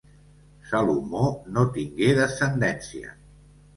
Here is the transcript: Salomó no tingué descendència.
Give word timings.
Salomó 0.69 1.27
no 1.57 1.67
tingué 1.75 2.09
descendència. 2.23 3.13